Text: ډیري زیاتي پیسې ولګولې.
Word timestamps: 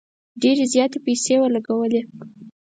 ډیري 0.41 0.65
زیاتي 0.73 0.99
پیسې 1.05 1.35
ولګولې. 1.39 2.01